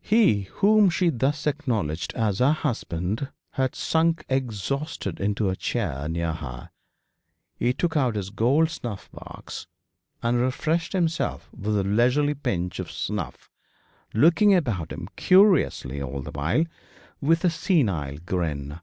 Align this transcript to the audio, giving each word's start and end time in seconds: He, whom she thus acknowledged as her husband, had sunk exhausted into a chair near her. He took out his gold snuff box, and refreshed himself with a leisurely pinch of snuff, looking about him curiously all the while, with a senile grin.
He, 0.00 0.44
whom 0.44 0.88
she 0.88 1.10
thus 1.10 1.46
acknowledged 1.46 2.14
as 2.14 2.38
her 2.38 2.54
husband, 2.54 3.28
had 3.50 3.74
sunk 3.74 4.24
exhausted 4.26 5.20
into 5.20 5.50
a 5.50 5.56
chair 5.56 6.08
near 6.08 6.32
her. 6.32 6.70
He 7.54 7.74
took 7.74 7.94
out 7.94 8.14
his 8.16 8.30
gold 8.30 8.70
snuff 8.70 9.12
box, 9.12 9.66
and 10.22 10.38
refreshed 10.40 10.94
himself 10.94 11.50
with 11.52 11.76
a 11.76 11.84
leisurely 11.84 12.32
pinch 12.32 12.78
of 12.78 12.90
snuff, 12.90 13.50
looking 14.14 14.54
about 14.54 14.90
him 14.90 15.06
curiously 15.16 16.00
all 16.00 16.22
the 16.22 16.30
while, 16.32 16.64
with 17.20 17.44
a 17.44 17.50
senile 17.50 18.16
grin. 18.24 18.80